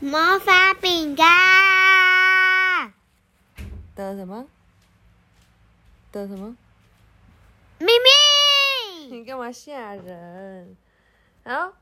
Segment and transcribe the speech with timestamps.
[0.00, 1.26] 魔法饼干
[3.96, 4.46] 的什么？
[6.12, 6.56] 的什么？
[7.80, 9.16] 秘密。
[9.16, 10.76] 你干嘛吓人？
[11.44, 11.72] 好，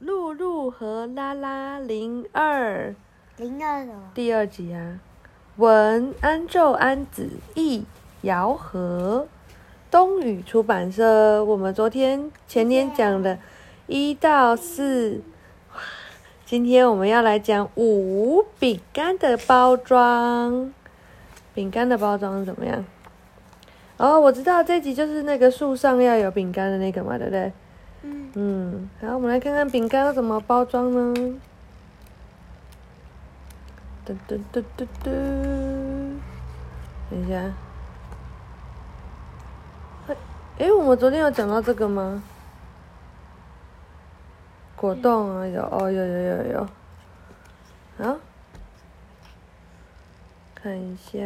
[0.00, 2.92] 露露和拉拉零二
[3.36, 4.98] 零二的第二集啊，
[5.58, 7.84] 文安昼安子译
[8.22, 9.28] 姚和，
[9.92, 11.44] 东宇出版社。
[11.44, 13.38] 我们昨天前天讲的
[13.86, 15.22] 一到四，
[16.52, 20.70] 今天我们要来讲五饼干的包装。
[21.54, 22.84] 饼干的包装怎么样？
[23.96, 27.52] 哦，我知道这集就是那个树上要有饼干的那个嘛，对不对？
[28.02, 31.14] 嗯，嗯，好，我们来看看饼干要怎么包装呢？
[34.04, 35.10] 嘟嘟嘟嘟嘟，
[37.08, 37.50] 等一下，
[40.08, 40.16] 哎，
[40.58, 42.22] 诶，我们昨天有讲到这个吗？
[44.82, 46.60] 果冻啊，有哦，有有有有，
[48.04, 48.16] 啊，
[50.56, 51.20] 看一下，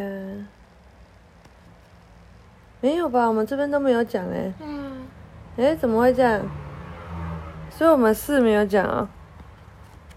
[2.82, 3.26] 没有吧？
[3.26, 4.52] 我们这边都没有讲哎。
[4.60, 5.06] 嗯，
[5.56, 6.42] 哎，怎么会这样？
[7.70, 9.08] 所以我们四没有讲啊、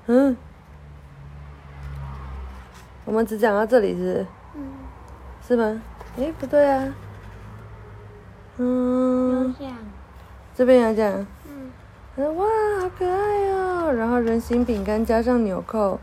[0.07, 0.35] 嗯，
[3.05, 4.61] 我们只讲到这里是是嗯，
[5.47, 5.81] 是吗？
[6.17, 6.93] 哎，不对啊。
[8.57, 9.55] 嗯，
[10.53, 11.27] 这边有讲，嗯，
[12.15, 12.45] 他说哇，
[12.81, 13.93] 好可爱哦。
[13.93, 15.99] 然后人形饼干加上纽扣，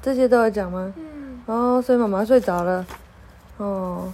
[0.00, 0.92] 这些都有讲吗？
[0.96, 2.86] 嗯，哦，所以妈妈睡着了。
[3.56, 4.12] 哦，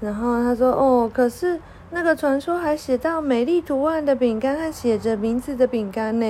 [0.00, 1.58] 然后他说哦，可是
[1.90, 6.26] 那个传说还写到美丽图案的饼干和写着名字的饼干呢。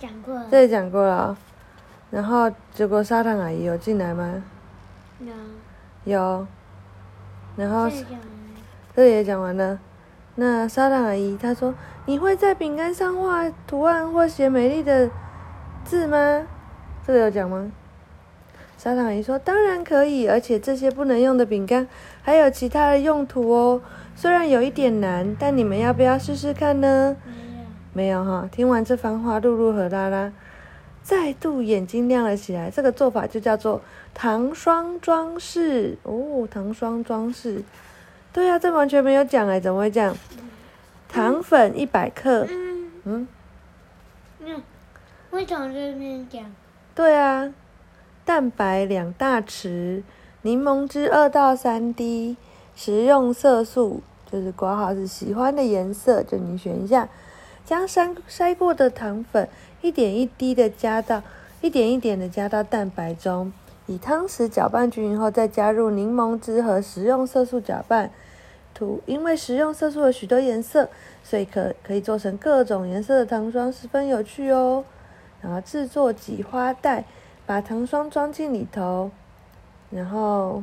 [0.00, 1.36] 讲过了，这里讲过了啊、
[2.10, 4.42] 然后结果沙糖阿姨有进来吗？
[5.20, 5.34] 有，
[6.04, 6.46] 有。
[7.56, 7.90] 然后
[8.94, 9.78] 这也讲完了。
[10.36, 11.74] 那沙糖阿姨她说
[12.08, 15.10] ：“你会在饼干上画图案或写美丽的
[15.84, 16.46] 字吗？”
[17.06, 17.70] 这个有讲吗？
[18.78, 21.86] 砂糖姨说：“当然可以，而且这些不能用的饼干
[22.22, 23.82] 还有其他的用途哦。
[24.16, 27.14] 虽然有一点难，但你们要不要试试看呢？”
[27.92, 28.48] 没有，没有哈。
[28.50, 30.32] 听完这番话，露露和拉拉
[31.02, 32.70] 再度眼睛亮了起来。
[32.70, 33.82] 这个做法就叫做
[34.14, 37.62] 糖霜装饰哦，糖霜装饰。
[38.32, 40.16] 对啊，这完全没有讲哎，怎么会这样？
[41.08, 43.28] 糖粉一百克，嗯，嗯，
[44.40, 44.62] 嗯，
[45.30, 46.44] 为什么这边讲？
[46.94, 47.52] 对啊，
[48.24, 50.02] 蛋白两大匙，
[50.42, 52.36] 柠檬汁二到三滴，
[52.76, 57.08] 食用色素就是挂号是喜欢的颜色，就你选一下。
[57.64, 59.46] 将筛筛过的糖粉
[59.82, 61.22] 一点一滴的加到
[61.60, 63.52] 一点一点的加到蛋白中，
[63.86, 68.10] 以汤匙搅拌均匀后，再加入柠檬汁和食用色素搅拌。
[68.78, 70.88] 涂因为食用色素有许多颜色，
[71.24, 74.84] 所以可可以做成各种颜色的糖霜，十分有趣哦。
[75.40, 77.04] 然后制作挤花袋，
[77.44, 79.10] 把糖霜装进里头，
[79.90, 80.62] 然后，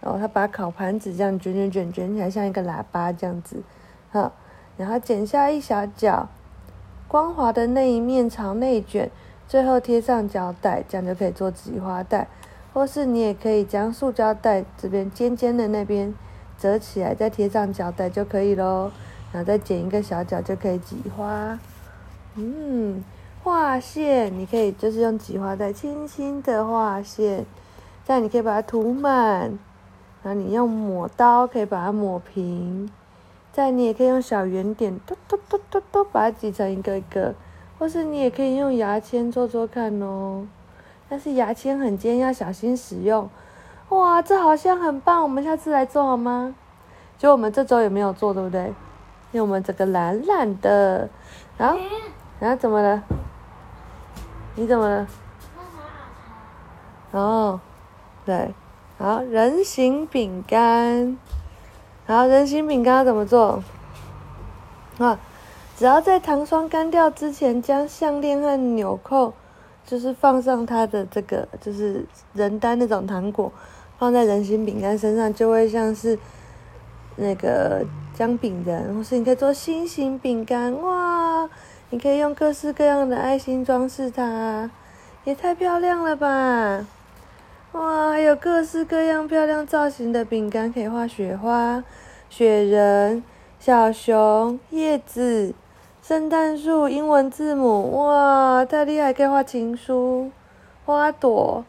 [0.00, 3.62] 然后他把烤盘子这样卷卷卷卷起来，像一个喇叭这样子，
[4.10, 4.32] 好，
[4.78, 6.28] 然后剪下一小角，
[7.06, 9.10] 光滑的那一面朝内卷，
[9.46, 12.28] 最后贴上胶带，这样就可以做挤花袋。
[12.74, 16.14] 或是你也可以将塑胶袋这边尖尖的那边
[16.58, 18.90] 折起来，再贴上胶带就可以喽。
[19.32, 21.58] 然后再剪一个小角就可以挤花。
[22.36, 23.02] 嗯，
[23.42, 27.44] 画线你可以就是用挤花袋轻轻的画线，
[28.06, 29.58] 这样你可以把它涂满。
[30.22, 32.90] 然后你用抹刀可以把它抹平，
[33.52, 37.34] 再你也可以用小圆点，嘟嘟嘟嘟嘟把它挤成一个一个，
[37.78, 40.46] 或是你也可以用牙签做做看哦。
[41.08, 43.28] 但是牙签很尖，要小心使用。
[43.90, 46.54] 哇，这好像很棒，我们下次来做好吗？
[47.18, 48.66] 就我们这周也没有做，对不对？
[49.32, 51.08] 因为我们整个懒懒的。
[51.56, 51.78] 然后，
[52.40, 53.02] 然后怎么了？
[54.56, 55.06] 你怎么了？
[57.12, 57.60] 哦，
[58.24, 58.52] 对，
[58.98, 61.16] 好，人形饼干。
[62.06, 63.62] 好，人形饼干要怎么做？
[64.98, 65.18] 啊，
[65.76, 69.32] 只要在糖霜干掉之前，将项链和纽扣，
[69.86, 73.52] 就是放上它的这个，就是人丹那种糖果，
[73.98, 76.18] 放在人形饼干身上，就会像是
[77.16, 77.84] 那个
[78.14, 81.48] 姜饼人，或是你可以做心形饼干，哇！
[81.90, 84.68] 你可以用各式各样的爱心装饰它，
[85.24, 86.84] 也太漂亮了吧！
[87.72, 91.84] 哇，还有各式各样漂亮造型的饼干，可以画雪花、
[92.28, 93.22] 雪人、
[93.60, 95.54] 小熊、叶子、
[96.02, 99.12] 圣诞树、英文字母，哇，太厉害！
[99.12, 100.30] 可以画情书、
[100.84, 101.64] 花朵。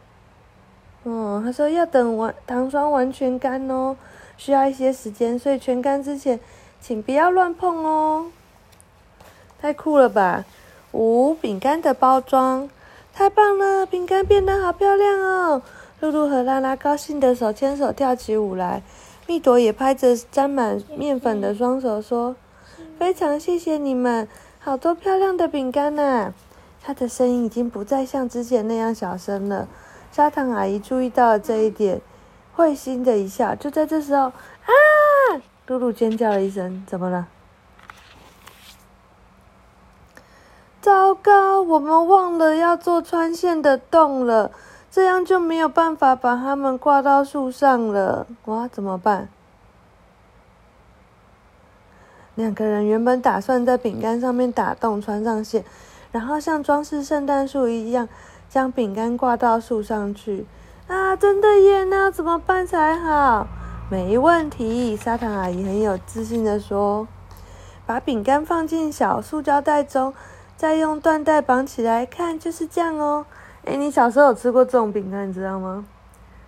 [1.04, 3.96] 嗯，他说要等完糖霜完全干哦，
[4.36, 6.38] 需要一些时间，所以全干之前，
[6.80, 8.26] 请不要乱碰哦。
[9.60, 10.44] 太酷了吧！
[10.92, 12.68] 五饼干的包装，
[13.12, 15.62] 太棒了，饼干变得好漂亮哦！
[16.00, 18.82] 露露和拉拉高兴的手牵手跳起舞来。
[19.26, 22.36] 蜜朵也拍着沾满面粉的双手说
[22.98, 24.28] ：“非常谢谢你们，
[24.60, 26.32] 好多漂亮的饼干呢！”
[26.80, 29.68] 她的声音已经不再像之前那样小声了。
[30.10, 32.00] 砂糖阿姨注意到了这一点，
[32.54, 33.54] 会心的一笑。
[33.54, 34.32] 就在这时候，啊！
[35.66, 37.28] 露露尖叫了一声：“怎么了？”
[40.80, 44.50] 糟糕，我们忘了要做穿线的洞了。
[44.90, 48.26] 这样就没有办法把它们挂到树上了。
[48.46, 49.28] 哇，怎么办？
[52.34, 55.62] 两个人原本打算在饼干上面打洞穿上线，
[56.10, 58.08] 然后像装饰圣诞树一样
[58.48, 60.46] 将饼干挂到树上去。
[60.86, 61.84] 啊，真的耶！
[61.84, 63.46] 那要怎么办才好？
[63.90, 67.06] 没问题，砂糖阿姨很有自信的说
[67.86, 70.14] ：“把饼干放进小塑胶袋中，
[70.56, 73.26] 再用缎带绑起来，看就是这样哦。”
[73.66, 75.84] 哎，你小时候有吃过这种饼干，你知道吗？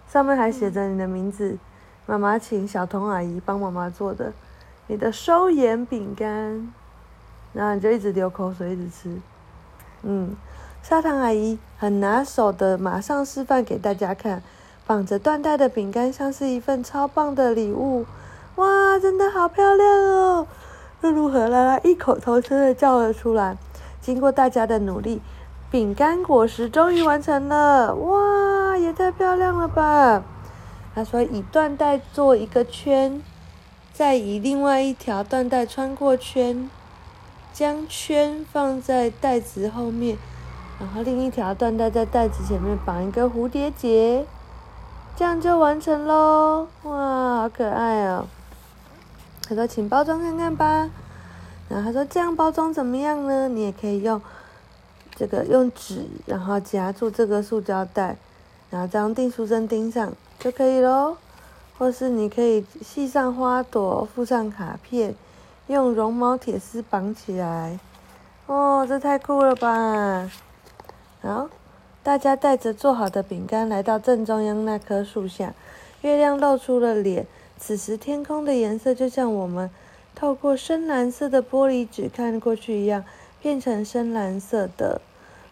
[0.09, 1.59] 上面还写着你的名字，
[2.07, 4.33] 妈妈请小童阿姨帮妈妈做的，
[4.87, 6.73] 你的收盐饼干，
[7.53, 9.21] 然后你就一直流口水，一直吃。
[10.03, 10.35] 嗯，
[10.83, 14.43] 砂糖阿姨很拿手的，马上示范给大家看，
[14.87, 18.07] 绑着缎带的饼干像是一份超棒的礼物，
[18.57, 20.47] 哇，真的好漂亮哦！
[21.01, 23.57] 露露和拉拉异口同声的叫了出来。
[24.01, 25.21] 经过大家的努力。
[25.71, 30.21] 饼干果实终于完成了，哇，也太漂亮了吧！
[30.93, 33.23] 他说：“以缎带做一个圈，
[33.93, 36.69] 再以另外一条缎带穿过圈，
[37.53, 40.19] 将圈放在袋子后面，
[40.81, 44.27] 然后另一条缎带在袋子前面绑一个蝴蝶结，
[45.15, 46.67] 这样就完成喽！
[46.85, 48.27] 哇，好可爱哦！”
[49.47, 50.91] 他说：“请包装看看吧。”
[51.69, 53.49] 然后他说：“这样包装怎么样呢？
[53.49, 54.21] 你也可以用。”
[55.17, 58.17] 这个用纸，然后夹住这个塑胶袋，
[58.71, 61.19] 然后再用订书针钉上就可以喽。
[61.77, 65.15] 或是你可以系上花朵，附上卡片，
[65.67, 67.79] 用绒毛铁丝绑起来。
[68.47, 70.31] 哦，这太酷了吧！
[71.23, 71.51] 好，
[72.03, 75.53] 大家带着做好的饼干来到正中央那棵树下，
[76.01, 77.27] 月亮露出了脸。
[77.59, 79.69] 此时天空的颜色就像我们
[80.15, 83.05] 透过深蓝色的玻璃纸看过去一样，
[83.43, 85.03] 变成深蓝色的。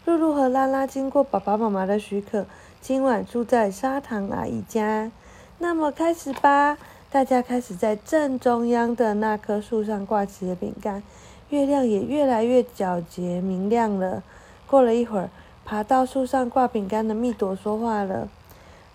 [0.05, 2.47] 露露和拉拉经过爸爸妈妈的许可，
[2.81, 5.11] 今晚住在砂糖阿姨家。
[5.59, 6.79] 那么开始吧！
[7.11, 11.03] 大家开始在正中央的那棵树上挂起了饼干，
[11.49, 14.23] 月亮也越来越皎洁明亮了。
[14.65, 15.29] 过了一会儿，
[15.69, 18.27] 爬到树上挂饼干的蜜朵说话了：“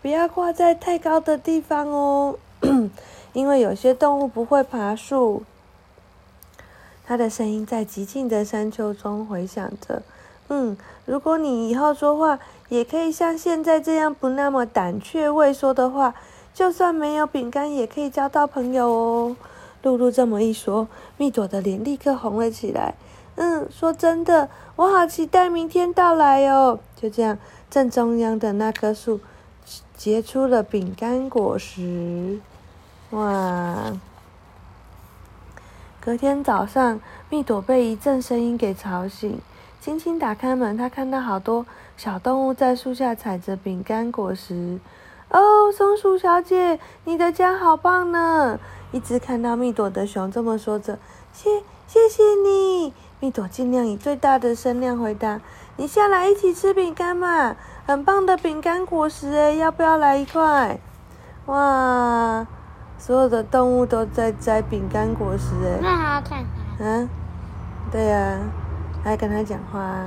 [0.02, 2.36] 不要挂在太高的地方哦，
[3.32, 5.44] 因为有些动物不会爬树。”
[7.06, 10.02] 他的声音在寂静的山丘中回响着。
[10.48, 10.76] 嗯，
[11.06, 16.16] 如果你以后说话也可以像现在这样不那么胆怯畏缩的话，
[16.52, 19.36] 就算没有饼干也可以交到朋友哦。
[19.84, 22.94] 露露这么一说，蜜朵的脸立刻红了起来。
[23.36, 26.78] 嗯，说真的，我好期待明天到来哦。
[26.94, 27.38] 就这样，
[27.68, 29.20] 正中央的那棵树
[29.96, 32.40] 结出了饼干果实。
[33.10, 33.92] 哇！
[36.00, 37.00] 隔天早上，
[37.30, 39.40] 蜜朵被一阵声音给吵醒。
[39.80, 41.66] 轻轻打开门，他看到好多
[41.96, 44.78] 小动物在树下采着饼干果实。
[45.30, 48.58] 哦，松鼠小姐，你的家好棒呢！
[48.92, 50.98] 一只看到蜜朵的熊这么说着。
[51.32, 52.92] 谢，谢谢你。
[53.24, 55.40] 蜜朵尽量以最大的声量回答
[55.78, 57.56] ：“你下来一起吃饼干嘛？
[57.86, 60.78] 很棒的饼干果实诶，要不要来一块？”
[61.48, 62.46] 哇，
[62.98, 65.78] 所有的动物都在摘饼干果实诶。
[65.80, 66.84] 那还要看啥？
[66.84, 67.08] 嗯，
[67.90, 68.38] 对呀。
[69.02, 70.06] 还跟他讲话，啊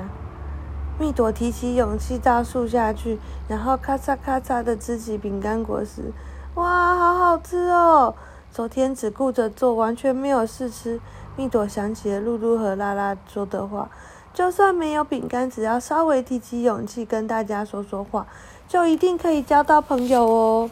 [1.00, 6.14] 蜜朵提起勇气到树下去，然后咔嚓咔嚓的吃起饼干果实，
[6.54, 8.14] 哇，好好吃哦！
[8.52, 11.00] 昨天只顾着做，完全没有试吃。
[11.36, 13.90] 蜜朵想起了露露和拉拉说的话，
[14.34, 18.26] 就算没有饼干，只要稍微提起勇气跟大家说说话，
[18.68, 20.72] 就一定可以交到朋友哦。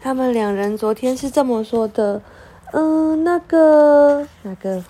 [0.00, 2.22] 他们两人昨天是这么说的，
[2.72, 4.84] 嗯，那个，那个，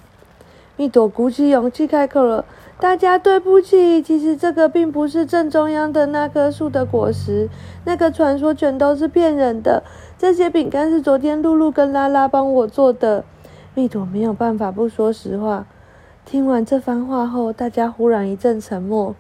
[0.76, 2.44] 蜜朵鼓起勇气开口了。
[2.78, 7.48] 大家对不起，其实这个并不是正中央的那棵树的果实，
[7.84, 9.82] 那个传说全都是骗人的。
[10.18, 13.24] 这些饼干是昨天露露跟拉拉帮我做的。
[13.74, 15.64] 蜜朵没有办法不说实话。
[16.24, 19.14] 听完这番话后，大家忽然一阵沉默。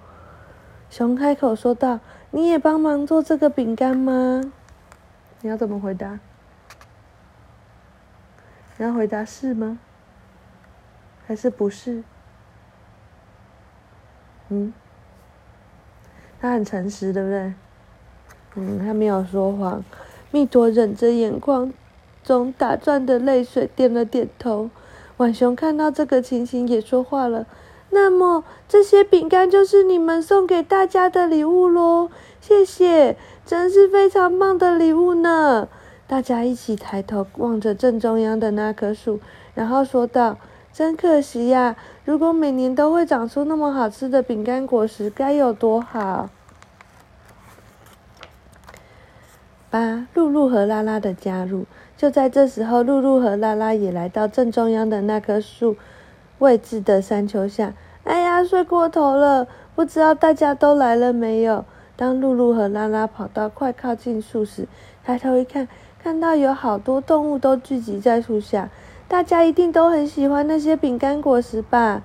[0.90, 2.00] 熊开口说道
[2.32, 4.52] ：“你也帮忙做这个饼干吗？”
[5.40, 6.18] 你要怎么回答？
[8.76, 9.78] 你要回答是吗？
[11.28, 12.02] 还是不是？
[14.48, 14.72] 嗯，
[16.40, 17.54] 他很诚实，对不对？
[18.56, 19.84] 嗯，他没有说谎。
[20.30, 21.72] 蜜朵忍着眼眶
[22.22, 24.70] 中打转的泪水，点了点头。
[25.16, 27.46] 浣熊看到这个情形，也说话了。
[27.90, 32.10] 那么，这些饼干就是你们送给大家的礼物喽？
[32.40, 33.16] 谢谢，
[33.46, 35.68] 真是非常棒的礼物呢！
[36.06, 39.20] 大家一起抬头望着正中央的那棵树，
[39.54, 40.36] 然后说道
[40.72, 46.28] ：“真可惜呀，如果每年都会长出那么好吃的饼干果实，该有多好！”
[49.70, 51.66] 八，露露和拉拉的加入。
[51.96, 55.76] 就在这时候，露露和拉拉也来到正中央的那棵树
[56.38, 57.74] 位置的山丘下。
[58.04, 59.46] 哎呀，睡过头了！
[59.74, 61.64] 不知道大家都来了没有？
[61.96, 64.66] 当露露和拉拉跑到快靠近树时，
[65.04, 65.68] 抬头一看，
[66.02, 68.70] 看到有好多动物都聚集在树下。
[69.08, 72.02] 大家一定都很喜欢那些饼干果实吧？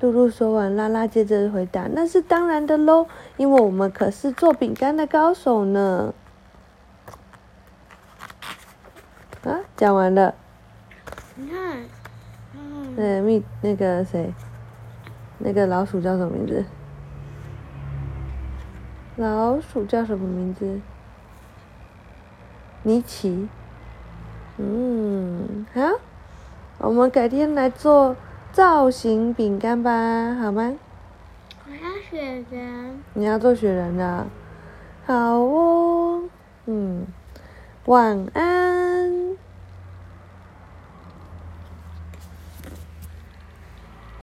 [0.00, 6.12] 露露说完，拉拉接着回答：“那是当然的喽，因为我们可是做饼干的高手呢。”
[9.44, 10.32] 啊，讲完了。
[11.34, 11.78] 你看，
[12.54, 14.32] 嗯，那蜜那个谁，
[15.38, 16.64] 那个老鼠叫什么名字？
[19.16, 20.80] 老鼠叫什么名字？
[22.84, 23.48] 尼奇。
[24.58, 25.80] 嗯，好，
[26.78, 28.14] 我们改天来做
[28.52, 30.76] 造型饼干吧，好吗？
[31.66, 33.00] 我要雪人。
[33.14, 34.28] 你要做雪人的，
[35.06, 36.22] 好哦。
[36.66, 37.04] 嗯，
[37.86, 38.91] 晚安。